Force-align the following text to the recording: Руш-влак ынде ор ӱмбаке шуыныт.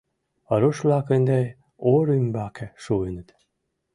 Руш-влак 0.61 1.07
ынде 1.15 1.39
ор 1.93 2.05
ӱмбаке 2.17 2.67
шуыныт. 2.83 3.29